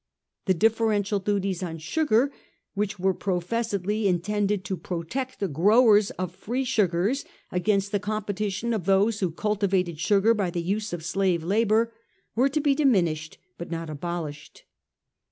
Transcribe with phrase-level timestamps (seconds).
[0.47, 2.33] The differential duties on sugar,
[2.73, 8.85] which were professedly intended to protect the growers of free sugars against the competition of
[8.87, 11.93] those who cultivated sugar by the use of slave labour,
[12.35, 14.63] were to be diminis hed, but not abolished.